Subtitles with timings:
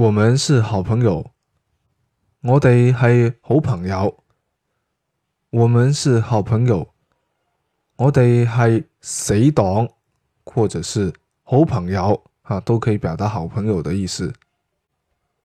[0.00, 1.30] 我们是好朋友，
[2.40, 4.24] 我哋系好朋友。
[5.50, 6.94] 我们是好朋友，
[7.96, 9.86] 我哋系死党，
[10.46, 14.32] 或者是好朋友，啊，都可以表达好朋友的意思。